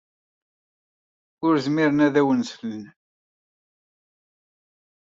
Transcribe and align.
Ur 1.45 1.53
zmiren 1.65 2.03
ad 2.05 2.15
awen-slen. 2.21 2.83